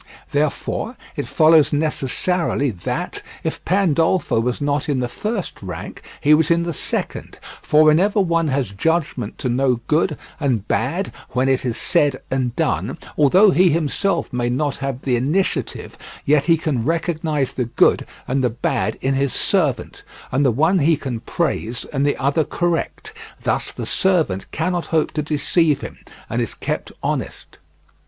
[0.31, 6.49] Therefore, it follows necessarily that, if Pandolfo was not in the first rank, he was
[6.49, 11.63] in the second, for whenever one has judgment to know good and bad when it
[11.63, 16.83] is said and done, although he himself may not have the initiative, yet he can
[16.83, 21.85] recognize the good and the bad in his servant, and the one he can praise
[21.93, 23.13] and the other correct;
[23.43, 27.59] thus the servant cannot hope to deceive him, and is kept honest.